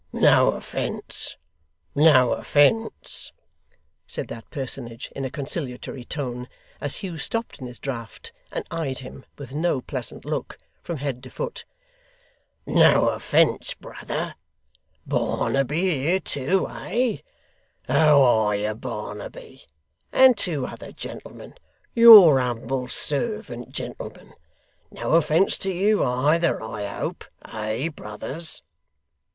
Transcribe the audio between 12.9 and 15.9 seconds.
offence, brother. Barnaby